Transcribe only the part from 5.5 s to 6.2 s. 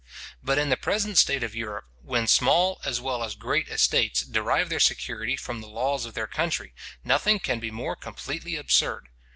the laws of